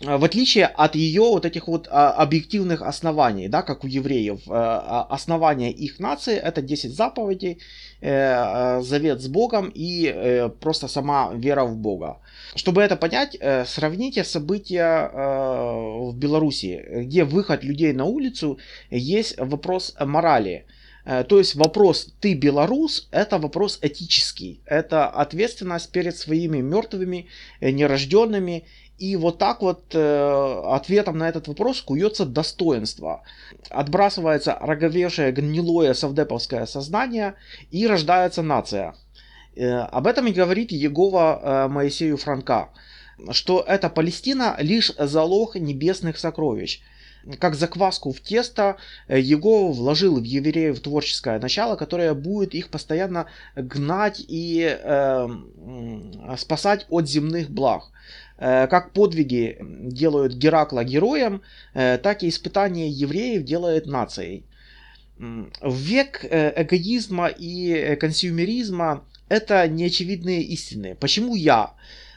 в 0.00 0.24
отличие 0.24 0.66
от 0.66 0.96
ее 0.96 1.22
вот 1.22 1.46
этих 1.46 1.68
вот 1.68 1.86
а, 1.88 2.10
объективных 2.10 2.82
оснований, 2.82 3.46
да, 3.46 3.62
как 3.62 3.84
у 3.84 3.86
евреев, 3.86 4.40
э, 4.48 4.50
а, 4.50 5.06
основания 5.08 5.70
их 5.70 6.00
нации 6.00 6.36
это 6.36 6.62
10 6.62 6.92
заповедей, 6.92 7.58
э, 8.00 8.80
завет 8.82 9.20
с 9.20 9.28
Богом 9.28 9.70
и 9.72 10.50
просто 10.60 10.88
сама 10.88 11.32
вера 11.34 11.64
в 11.64 11.76
Бога. 11.76 12.18
Чтобы 12.56 12.82
это 12.82 12.96
понять, 12.96 13.38
сравните 13.66 14.24
события 14.24 15.10
в 16.10 16.14
Беларуси, 16.16 16.84
где 17.04 17.24
выход 17.24 17.64
людей 17.64 17.92
на 17.92 18.04
улицу 18.04 18.58
есть 18.90 19.38
вопрос 19.38 19.94
морали. 20.00 20.66
То 21.04 21.38
есть 21.38 21.54
вопрос 21.54 22.14
«ты 22.20 22.34
белорус»— 22.34 23.08
это 23.10 23.38
вопрос 23.38 23.78
этический. 23.82 24.62
Это 24.64 25.06
ответственность 25.08 25.92
перед 25.92 26.16
своими 26.16 26.62
мертвыми, 26.62 27.26
нерожденными 27.60 28.64
и 28.98 29.16
вот 29.16 29.38
так 29.38 29.60
вот 29.62 29.94
э, 29.94 30.62
ответом 30.66 31.18
на 31.18 31.28
этот 31.28 31.48
вопрос 31.48 31.80
куется 31.80 32.24
достоинство. 32.24 33.22
Отбрасывается 33.70 34.56
роговевшее 34.60 35.32
гнилое 35.32 35.94
совдеповское 35.94 36.66
сознание 36.66 37.34
и 37.70 37.86
рождается 37.86 38.42
нация. 38.42 38.94
Э, 39.56 39.78
об 39.78 40.06
этом 40.06 40.26
и 40.26 40.32
говорит 40.32 40.70
Егова 40.70 41.40
э, 41.42 41.68
Моисею 41.68 42.16
Франка, 42.16 42.70
что 43.30 43.64
эта 43.66 43.88
Палестина 43.90 44.56
лишь 44.58 44.92
залог 44.96 45.56
небесных 45.56 46.18
сокровищ– 46.18 46.80
как 47.38 47.54
закваску 47.54 48.12
в 48.12 48.20
тесто, 48.20 48.76
э, 49.08 49.18
его 49.18 49.72
вложил 49.72 50.20
в 50.20 50.24
евреев 50.24 50.80
творческое 50.80 51.38
начало, 51.38 51.76
которое 51.76 52.14
будет 52.14 52.54
их 52.54 52.68
постоянно 52.68 53.26
гнать 53.56 54.22
и 54.26 54.78
э, 54.82 55.28
спасать 56.36 56.86
от 56.88 57.08
земных 57.08 57.50
благ. 57.50 57.84
Э, 58.38 58.66
как 58.66 58.92
подвиги 58.92 59.58
делают 59.60 60.34
Геракла 60.34 60.84
героем, 60.84 61.42
э, 61.74 61.98
так 61.98 62.22
и 62.22 62.28
испытания 62.28 62.88
евреев 62.88 63.44
делает 63.44 63.86
нацией. 63.86 64.44
В 65.16 65.76
век 65.76 66.24
эгоизма 66.24 67.28
и 67.28 67.96
консюмеризма 68.00 69.04
это 69.28 69.68
неочевидные 69.68 70.42
истины. 70.42 70.96
Почему 70.98 71.36
я? 71.36 71.74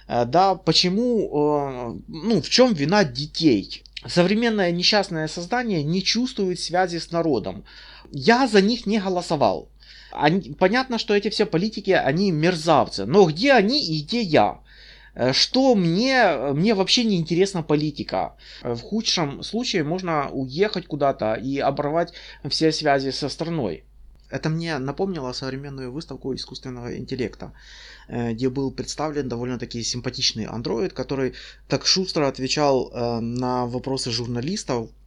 Да, 0.08 0.56
почему, 0.56 2.02
ну, 2.08 2.42
в 2.42 2.50
чем 2.50 2.74
вина 2.74 3.04
детей? 3.04 3.84
современное 4.06 4.72
несчастное 4.72 5.28
создание 5.28 5.84
не 5.84 6.04
чувствует 6.04 6.60
связи 6.60 6.98
с 6.98 7.12
народом. 7.12 7.66
Я 8.12 8.48
за 8.48 8.62
них 8.62 8.86
не 8.86 9.00
голосовал. 9.00 9.70
Они, 10.12 10.54
понятно, 10.54 10.98
что 10.98 11.16
эти 11.16 11.30
все 11.30 11.46
политики, 11.46 11.92
они 11.92 12.32
мерзавцы. 12.32 13.06
Но 13.06 13.26
где 13.26 13.54
они 13.54 13.84
и 13.86 14.02
где 14.02 14.22
я? 14.22 14.60
Э, 15.18 15.34
что 15.34 15.76
мне, 15.76 16.54
мне 16.54 16.76
вообще 16.76 17.04
не 17.04 17.18
интересна 17.18 17.64
политика. 17.64 18.36
В 18.62 18.78
худшем 18.78 19.44
случае 19.44 19.84
можно 19.84 20.30
уехать 20.30 20.86
куда-то 20.88 21.34
и 21.34 21.58
оборвать 21.58 22.14
все 22.50 22.72
связи 22.72 23.10
со 23.10 23.30
страной. 23.30 23.84
Это 24.30 24.50
мне 24.50 24.78
напомнило 24.78 25.32
современную 25.34 25.92
выставку 25.92 26.36
искусственного 26.36 26.98
интеллекта, 26.98 27.52
э, 28.08 28.34
где 28.34 28.50
был 28.50 28.72
представлен 28.72 29.28
довольно-таки 29.28 29.82
симпатичный 29.84 30.46
андроид, 30.46 30.94
который 30.94 31.34
так 31.68 31.88
шустро 31.88 32.28
отвечал 32.28 32.92
э, 32.94 33.20
на 33.20 33.66
вопросы 33.66 34.12
журналистов, 34.12 34.90
Э, 34.90 35.07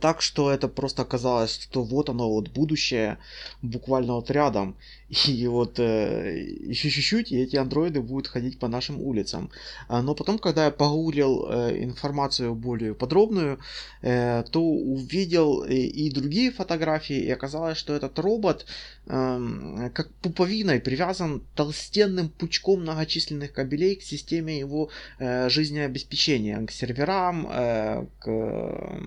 так 0.00 0.20
что 0.22 0.50
это 0.50 0.68
просто 0.68 1.04
казалось, 1.04 1.60
что 1.62 1.82
вот 1.82 2.08
оно, 2.10 2.28
вот 2.30 2.48
будущее 2.50 3.18
буквально 3.62 4.14
вот 4.14 4.30
рядом. 4.30 4.76
И 5.28 5.46
вот 5.46 5.78
э, 5.78 6.46
еще 6.70 6.90
чуть-чуть, 6.90 7.32
и 7.32 7.38
эти 7.38 7.56
андроиды 7.56 8.00
будут 8.00 8.28
ходить 8.28 8.58
по 8.58 8.68
нашим 8.68 9.00
улицам. 9.00 9.50
А, 9.88 10.02
но 10.02 10.14
потом, 10.14 10.38
когда 10.38 10.66
я 10.66 10.70
погуглил 10.70 11.46
э, 11.48 11.82
информацию 11.82 12.54
более 12.54 12.94
подробную, 12.94 13.58
э, 14.02 14.44
то 14.50 14.62
увидел 14.62 15.64
и, 15.64 16.10
другие 16.10 16.52
фотографии, 16.52 17.16
и 17.16 17.30
оказалось, 17.30 17.78
что 17.78 17.94
этот 17.94 18.18
робот 18.18 18.66
э, 19.06 19.90
как 19.94 20.12
пуповиной 20.22 20.80
привязан 20.80 21.42
толстенным 21.54 22.28
пучком 22.28 22.82
многочисленных 22.82 23.52
кабелей 23.52 23.96
к 23.96 24.02
системе 24.02 24.58
его 24.58 24.90
э, 25.18 25.48
жизнеобеспечения, 25.48 26.64
к 26.66 26.70
серверам, 26.70 27.48
э, 27.50 28.06
к 28.20 28.28
Э, 28.28 29.00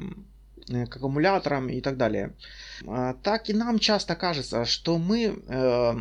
к 0.68 0.96
аккумуляторам 0.96 1.70
и 1.70 1.82
так 1.82 1.98
далее. 1.98 2.34
А, 2.86 3.14
так 3.14 3.50
и 3.50 3.54
нам 3.54 3.80
часто 3.80 4.16
кажется, 4.16 4.66
что 4.66 4.98
мы 4.98 5.42
э, 5.48 5.94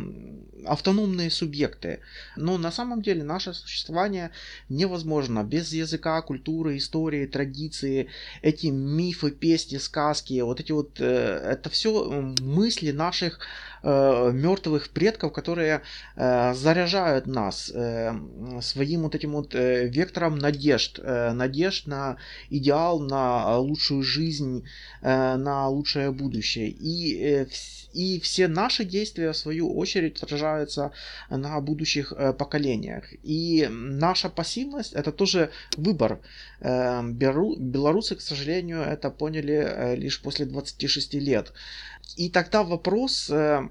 автономные 0.65 1.29
субъекты, 1.29 1.99
но 2.35 2.57
на 2.57 2.71
самом 2.71 3.01
деле 3.01 3.23
наше 3.23 3.53
существование 3.53 4.31
невозможно 4.69 5.43
без 5.43 5.71
языка, 5.73 6.21
культуры, 6.21 6.77
истории, 6.77 7.25
традиции, 7.25 8.07
эти 8.41 8.67
мифы, 8.67 9.31
песни, 9.31 9.77
сказки, 9.77 10.41
вот 10.41 10.59
эти 10.59 10.71
вот, 10.71 10.99
э, 10.99 11.05
это 11.05 11.69
все 11.69 12.33
мысли 12.41 12.91
наших 12.91 13.39
э, 13.83 14.31
мертвых 14.33 14.89
предков, 14.89 15.33
которые 15.33 15.81
э, 16.15 16.53
заряжают 16.53 17.27
нас 17.27 17.71
э, 17.73 18.13
своим 18.61 19.03
вот 19.03 19.15
этим 19.15 19.33
вот 19.33 19.53
э, 19.55 19.87
вектором 19.87 20.37
надежд, 20.37 20.99
э, 21.03 21.33
надежд 21.33 21.87
на 21.87 22.17
идеал, 22.49 22.99
на 22.99 23.57
лучшую 23.57 24.03
жизнь, 24.03 24.63
э, 25.01 25.35
на 25.35 25.67
лучшее 25.67 26.11
будущее. 26.11 26.69
И, 26.69 27.21
э, 27.21 27.45
и 27.93 28.19
все 28.19 28.47
наши 28.47 28.83
действия, 28.83 29.31
в 29.31 29.37
свою 29.37 29.75
очередь, 29.75 30.21
отражаются 30.23 30.91
на 31.29 31.59
будущих 31.61 32.11
э, 32.11 32.33
поколениях. 32.33 33.05
И 33.23 33.67
наша 33.69 34.29
пассивность 34.29 34.93
это 34.93 35.11
тоже 35.11 35.51
выбор. 35.77 36.19
Э, 36.59 37.03
белорусы, 37.03 38.15
к 38.15 38.21
сожалению, 38.21 38.81
это 38.81 39.09
поняли 39.11 39.63
э, 39.65 39.95
лишь 39.95 40.21
после 40.21 40.45
26 40.45 41.13
лет. 41.15 41.53
И 42.15 42.29
тогда 42.29 42.63
вопрос 42.63 43.29
э, 43.29 43.67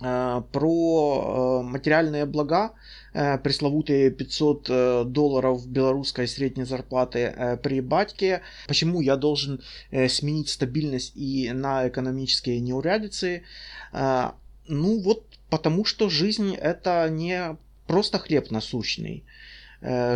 э, 0.00 0.42
про 0.52 1.60
э, 1.62 1.62
материальные 1.62 2.26
блага, 2.26 2.72
пресловутые 3.12 4.10
500 4.10 5.12
долларов 5.12 5.68
белорусской 5.68 6.26
средней 6.26 6.64
зарплаты 6.64 7.58
при 7.62 7.80
батьке. 7.80 8.42
Почему 8.66 9.00
я 9.00 9.14
должен 9.14 9.62
сменить 10.08 10.48
стабильность 10.48 11.12
и 11.14 11.52
на 11.52 11.86
экономические 11.86 12.58
неурядицы? 12.58 13.44
Ну 13.92 15.00
вот 15.00 15.22
потому 15.48 15.84
что 15.84 16.10
жизнь 16.10 16.56
это 16.56 17.08
не 17.08 17.56
просто 17.86 18.18
хлеб 18.18 18.50
насущный. 18.50 19.22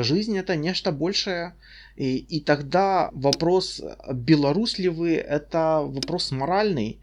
Жизнь 0.02 0.36
это 0.38 0.56
нечто 0.56 0.92
большее. 0.92 1.54
И, 1.96 2.18
и 2.18 2.40
тогда 2.40 3.10
вопрос, 3.12 3.82
белорус 4.12 4.78
ли 4.78 4.88
вы, 4.88 5.16
это 5.16 5.80
вопрос 5.82 6.30
моральный. 6.30 7.00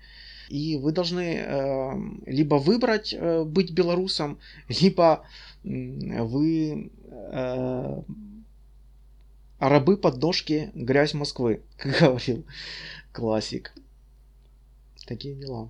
И 0.49 0.77
вы 0.77 0.91
должны 0.91 1.37
э, 1.37 1.91
либо 2.25 2.55
выбрать 2.55 3.13
э, 3.13 3.43
быть 3.43 3.71
белорусом, 3.71 4.37
либо 4.69 5.25
э, 5.63 6.21
вы 6.21 6.91
э, 7.01 8.01
рабы 9.59 9.97
подножки 9.97 10.71
грязь 10.75 11.13
Москвы, 11.13 11.61
как 11.77 11.99
говорил 11.99 12.45
классик. 13.11 13.73
Такие 15.07 15.35
дела. 15.35 15.69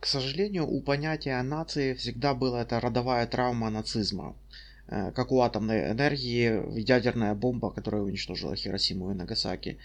К 0.00 0.06
сожалению, 0.06 0.66
у 0.68 0.80
понятия 0.80 1.40
нации 1.42 1.94
всегда 1.94 2.34
была 2.34 2.62
эта 2.62 2.80
родовая 2.80 3.26
травма 3.26 3.70
нацизма. 3.70 4.36
Э, 4.88 5.10
как 5.12 5.32
у 5.32 5.40
атомной 5.40 5.90
энергии, 5.90 6.78
ядерная 6.78 7.34
бомба, 7.34 7.70
которая 7.70 8.02
уничтожила 8.02 8.54
Хиросиму 8.54 9.10
и 9.10 9.14
Нагасаки. 9.14 9.78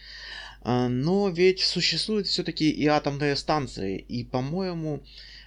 Э, 0.64 0.88
но 0.88 1.30
ведь 1.30 1.62
существуют 1.62 2.28
все-таки 2.28 2.70
и 2.70 2.86
атомные 2.86 3.36
станции, 3.36 3.98
и, 3.98 4.24
по-моему, 4.24 5.02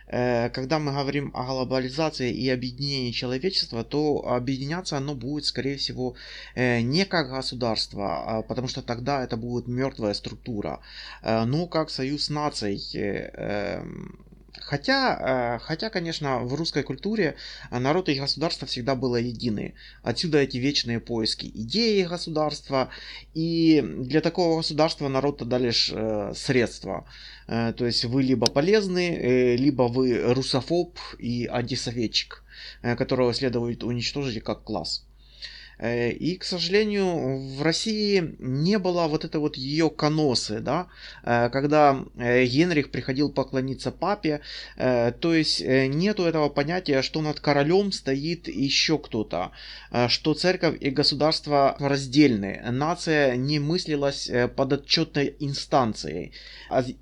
э, 0.08 0.50
когда 0.50 0.80
мы 0.80 0.90
говорим 0.90 1.30
о 1.34 1.44
глобализации 1.44 2.32
и 2.32 2.50
объединении 2.50 3.12
человечества, 3.12 3.84
то 3.84 4.26
объединяться 4.26 4.96
оно 4.96 5.14
будет, 5.14 5.44
скорее 5.44 5.76
всего, 5.76 6.16
не 6.56 7.04
как 7.04 7.30
государство, 7.30 8.38
а 8.38 8.42
потому 8.42 8.66
что 8.66 8.82
тогда 8.82 9.22
это 9.22 9.36
будет 9.36 9.68
мертвая 9.68 10.14
структура, 10.14 10.80
но 11.22 11.66
как 11.68 11.90
союз 11.90 12.28
наций, 12.28 12.80
эм, 12.94 14.18
Хотя, 14.60 15.56
э, 15.56 15.64
хотя, 15.64 15.90
конечно, 15.90 16.40
в 16.40 16.54
русской 16.54 16.82
культуре 16.82 17.36
народ 17.70 18.08
и 18.08 18.18
государство 18.18 18.66
всегда 18.66 18.94
было 18.94 19.16
едины. 19.16 19.74
Отсюда 20.02 20.38
эти 20.38 20.58
вечные 20.58 21.00
поиски 21.00 21.46
идеи 21.46 22.04
государства. 22.04 22.88
И 23.34 23.82
для 23.82 24.20
такого 24.20 24.58
государства 24.58 25.08
народ 25.08 25.38
тогда 25.38 25.58
лишь 25.58 25.90
э, 25.92 26.32
средства. 26.34 27.04
Э, 27.48 27.72
то 27.76 27.84
есть 27.84 28.04
вы 28.04 28.22
либо 28.22 28.46
полезны, 28.46 29.56
либо 29.56 29.82
вы 29.84 30.32
русофоб 30.32 30.98
и 31.18 31.46
антисоветчик, 31.46 32.44
которого 32.82 33.34
следует 33.34 33.82
уничтожить 33.82 34.42
как 34.42 34.62
класс. 34.64 35.04
Э, 35.78 36.10
и, 36.10 36.36
к 36.36 36.44
сожалению, 36.44 37.38
в 37.56 37.62
России 37.62 38.36
не 38.38 38.78
было 38.78 39.06
вот 39.06 39.24
этой 39.24 39.40
вот 39.40 39.56
ее 39.56 39.90
коносы, 39.90 40.60
да, 40.60 40.88
э, 41.24 41.48
когда 41.50 42.04
э, 42.16 42.44
Генрих 42.44 42.90
приходил 42.90 43.30
поклониться 43.30 43.90
папе, 43.90 44.40
то 44.76 45.34
есть 45.34 45.60
нету 45.60 46.24
этого 46.24 46.48
понятия, 46.48 47.02
что 47.02 47.20
над 47.20 47.40
королем 47.40 47.92
стоит 47.92 48.48
еще 48.48 48.98
кто-то, 48.98 49.52
что 50.08 50.34
церковь 50.34 50.76
и 50.80 50.90
государство 50.90 51.76
раздельны, 51.78 52.60
нация 52.70 53.36
не 53.36 53.58
мыслилась 53.58 54.30
подотчетной 54.56 55.36
инстанцией, 55.38 56.32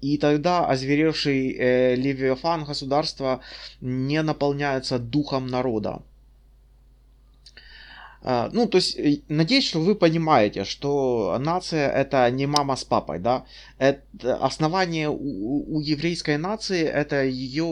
и 0.01 0.19
тогда 0.19 0.67
озверевший 0.67 1.97
Левиафан 1.97 2.65
государства 2.65 3.41
не 3.81 4.23
наполняется 4.23 4.99
духом 4.99 5.47
народа. 5.47 6.03
А, 8.25 8.51
ну, 8.53 8.69
то 8.69 8.77
есть, 8.79 8.97
э, 8.99 9.21
надеюсь, 9.29 9.67
что 9.67 9.81
вы 9.81 9.95
понимаете, 9.95 10.65
что 10.65 11.37
нация 11.41 11.91
это 11.91 12.31
не 12.31 12.47
мама 12.47 12.77
с 12.77 12.85
папой, 12.85 13.19
да. 13.19 13.45
Это 13.83 14.37
основание 14.37 15.09
у, 15.09 15.77
у 15.77 15.81
еврейской 15.81 16.37
нации 16.37 16.85
это 16.85 17.25
ее 17.25 17.64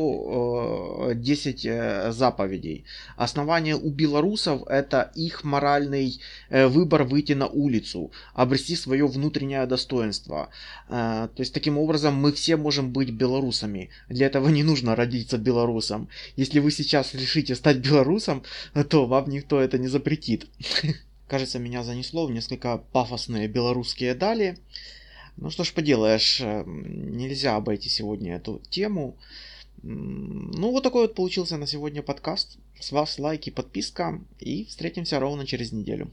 э, 1.11 1.15
10 1.15 1.67
э, 1.67 2.11
заповедей. 2.11 2.85
Основание 3.17 3.77
у 3.77 3.91
белорусов 3.91 4.67
это 4.67 5.13
их 5.15 5.45
моральный 5.45 6.21
э, 6.49 6.67
выбор 6.67 7.05
выйти 7.05 7.35
на 7.35 7.47
улицу, 7.47 8.11
обрести 8.35 8.75
свое 8.75 9.07
внутреннее 9.07 9.65
достоинство. 9.67 10.49
Э, 10.89 11.29
то 11.33 11.43
есть, 11.43 11.55
таким 11.55 11.79
образом, 11.79 12.17
мы 12.17 12.33
все 12.33 12.57
можем 12.57 12.91
быть 12.91 13.11
белорусами. 13.11 13.91
Для 14.09 14.27
этого 14.27 14.49
не 14.49 14.65
нужно 14.65 14.97
родиться 14.97 15.39
белорусом. 15.39 16.09
Если 16.35 16.59
вы 16.59 16.73
сейчас 16.73 17.15
решите 17.15 17.55
стать 17.55 17.77
белорусом, 17.77 18.43
то 18.89 19.07
вам 19.07 19.31
никто 19.31 19.61
это 19.61 19.79
не 19.79 19.87
запретит. 19.87 20.49
Кажется, 21.29 21.61
меня 21.61 21.85
занесло 21.85 22.27
в 22.27 22.33
несколько 22.33 22.79
пафосные 22.79 23.47
белорусские 23.47 24.17
дали. 24.17 24.59
Ну 25.41 25.49
что 25.49 25.65
ж 25.65 25.73
поделаешь, 25.73 26.41
э, 26.43 26.65
нельзя 26.67 27.57
обойти 27.57 27.89
сегодня 27.89 28.37
эту 28.37 28.61
тему. 28.69 29.17
Ну 29.83 30.71
вот 30.71 30.83
такой 30.83 31.03
вот 31.03 31.15
получился 31.15 31.57
на 31.57 31.67
сегодня 31.67 32.03
подкаст. 32.03 32.59
С 32.79 32.93
вас 32.93 33.19
лайки, 33.19 33.49
подписка 33.49 34.21
и 34.39 34.67
встретимся 34.67 35.19
ровно 35.19 35.47
через 35.47 35.73
неделю. 35.73 36.11